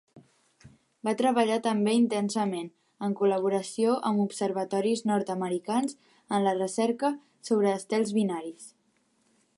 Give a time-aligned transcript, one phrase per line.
[1.07, 2.71] Va treballar també intensament,
[3.09, 5.95] en col·laboració amb observatoris nord-americans,
[6.39, 7.13] en la recerca
[7.51, 8.71] sobre estels binaris.